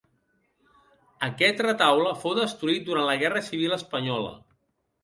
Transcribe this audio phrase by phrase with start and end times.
[1.27, 4.39] Aquest retaule fou destruït durant la Guerra Civil espanyola.